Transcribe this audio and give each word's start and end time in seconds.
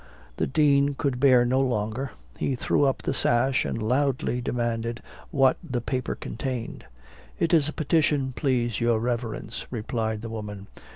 The 0.37 0.47
dean 0.47 0.95
could 0.95 1.19
bear 1.19 1.45
no 1.45 1.59
longer; 1.61 2.09
he 2.35 2.55
threw 2.55 2.85
up 2.85 3.03
the 3.03 3.13
sash, 3.13 3.65
and 3.65 3.79
loudly 3.87 4.41
demanded 4.41 5.03
what 5.29 5.57
the 5.63 5.79
paper 5.79 6.15
contained. 6.15 6.85
"It 7.37 7.53
is 7.53 7.69
a 7.69 7.73
petition, 7.73 8.33
please 8.35 8.79
your 8.81 8.97
reverence," 8.99 9.67
replied 9.69 10.23
the 10.23 10.29
woman. 10.29 10.65